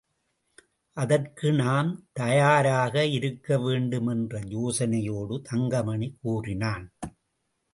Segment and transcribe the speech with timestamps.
[0.97, 6.85] அதற்கும் நாம் தயாராக இருக்கவேண்டும் என்று யோசனையோடு தங்கமணி கூறினான்.